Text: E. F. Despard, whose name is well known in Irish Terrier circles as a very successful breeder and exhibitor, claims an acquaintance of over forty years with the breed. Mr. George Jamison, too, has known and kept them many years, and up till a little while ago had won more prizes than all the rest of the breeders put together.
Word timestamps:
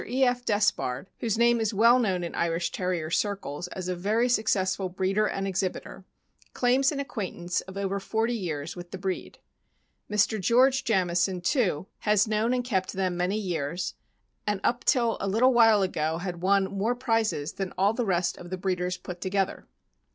E. 0.07 0.23
F. 0.25 0.43
Despard, 0.45 1.11
whose 1.19 1.37
name 1.37 1.59
is 1.61 1.75
well 1.75 1.99
known 1.99 2.23
in 2.23 2.33
Irish 2.33 2.71
Terrier 2.71 3.11
circles 3.11 3.67
as 3.67 3.87
a 3.87 3.95
very 3.95 4.27
successful 4.27 4.89
breeder 4.89 5.27
and 5.27 5.47
exhibitor, 5.47 6.05
claims 6.53 6.91
an 6.91 6.99
acquaintance 6.99 7.61
of 7.67 7.77
over 7.77 7.99
forty 7.99 8.33
years 8.33 8.75
with 8.75 8.89
the 8.89 8.97
breed. 8.97 9.37
Mr. 10.09 10.41
George 10.41 10.83
Jamison, 10.85 11.39
too, 11.39 11.85
has 11.99 12.27
known 12.27 12.51
and 12.51 12.63
kept 12.63 12.93
them 12.93 13.15
many 13.15 13.37
years, 13.37 13.93
and 14.47 14.59
up 14.63 14.83
till 14.85 15.17
a 15.21 15.27
little 15.29 15.53
while 15.53 15.83
ago 15.83 16.17
had 16.17 16.41
won 16.41 16.63
more 16.75 16.95
prizes 16.95 17.53
than 17.53 17.71
all 17.77 17.93
the 17.93 18.03
rest 18.03 18.37
of 18.39 18.49
the 18.49 18.57
breeders 18.57 18.97
put 18.97 19.21
together. 19.21 19.67